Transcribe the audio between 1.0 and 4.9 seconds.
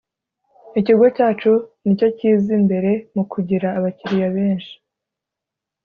cyacu nicyo kiza imbere mukugira abakiriya benshi